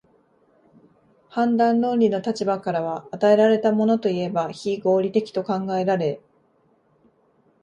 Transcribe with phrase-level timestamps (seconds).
[1.29, 6.19] 判断論理の立場からは、与えられたものといえば非合理的と考えられ、